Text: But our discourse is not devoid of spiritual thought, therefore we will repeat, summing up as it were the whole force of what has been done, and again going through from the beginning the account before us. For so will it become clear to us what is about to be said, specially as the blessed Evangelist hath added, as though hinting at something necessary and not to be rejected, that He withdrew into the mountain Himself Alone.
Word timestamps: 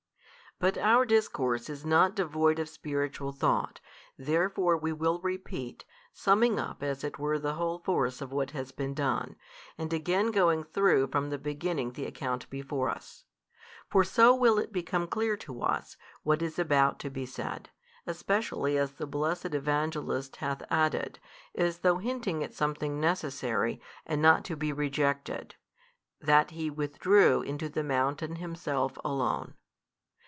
But 0.59 0.77
our 0.77 1.07
discourse 1.07 1.71
is 1.71 1.87
not 1.87 2.13
devoid 2.13 2.59
of 2.59 2.69
spiritual 2.69 3.31
thought, 3.31 3.79
therefore 4.15 4.77
we 4.77 4.93
will 4.93 5.19
repeat, 5.21 5.85
summing 6.13 6.59
up 6.59 6.83
as 6.83 7.03
it 7.03 7.17
were 7.17 7.39
the 7.39 7.53
whole 7.55 7.79
force 7.79 8.21
of 8.21 8.31
what 8.31 8.51
has 8.51 8.71
been 8.71 8.93
done, 8.93 9.37
and 9.79 9.91
again 9.91 10.29
going 10.29 10.63
through 10.63 11.07
from 11.07 11.31
the 11.31 11.39
beginning 11.39 11.93
the 11.93 12.05
account 12.05 12.47
before 12.51 12.91
us. 12.91 13.23
For 13.89 14.03
so 14.03 14.35
will 14.35 14.59
it 14.59 14.71
become 14.71 15.07
clear 15.07 15.35
to 15.37 15.63
us 15.63 15.97
what 16.21 16.43
is 16.43 16.59
about 16.59 16.99
to 16.99 17.09
be 17.09 17.25
said, 17.25 17.71
specially 18.11 18.77
as 18.77 18.91
the 18.91 19.07
blessed 19.07 19.55
Evangelist 19.55 20.35
hath 20.35 20.61
added, 20.69 21.17
as 21.55 21.79
though 21.79 21.97
hinting 21.97 22.43
at 22.43 22.53
something 22.53 22.99
necessary 22.99 23.81
and 24.05 24.21
not 24.21 24.45
to 24.45 24.55
be 24.55 24.71
rejected, 24.71 25.55
that 26.19 26.51
He 26.51 26.69
withdrew 26.69 27.41
into 27.41 27.67
the 27.67 27.83
mountain 27.83 28.35
Himself 28.35 28.95
Alone. 29.03 29.55